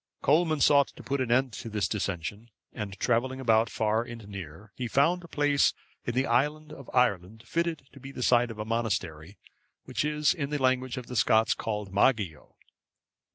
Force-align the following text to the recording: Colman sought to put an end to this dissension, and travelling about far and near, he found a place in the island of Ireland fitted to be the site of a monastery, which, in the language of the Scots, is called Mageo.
Colman 0.23 0.59
sought 0.61 0.87
to 0.87 1.03
put 1.03 1.21
an 1.21 1.31
end 1.31 1.53
to 1.53 1.69
this 1.69 1.87
dissension, 1.87 2.49
and 2.73 2.97
travelling 2.97 3.39
about 3.39 3.69
far 3.69 4.01
and 4.01 4.27
near, 4.27 4.71
he 4.75 4.87
found 4.87 5.23
a 5.23 5.27
place 5.27 5.75
in 6.05 6.15
the 6.15 6.25
island 6.25 6.73
of 6.73 6.89
Ireland 6.91 7.43
fitted 7.45 7.87
to 7.93 7.99
be 7.99 8.11
the 8.11 8.23
site 8.23 8.49
of 8.49 8.57
a 8.57 8.65
monastery, 8.65 9.37
which, 9.83 10.03
in 10.03 10.49
the 10.49 10.57
language 10.59 10.97
of 10.97 11.05
the 11.05 11.15
Scots, 11.15 11.51
is 11.51 11.53
called 11.53 11.93
Mageo. 11.93 12.55